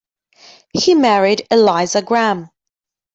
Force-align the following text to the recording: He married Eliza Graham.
He 0.73 0.95
married 0.95 1.45
Eliza 1.51 2.01
Graham. 2.01 2.49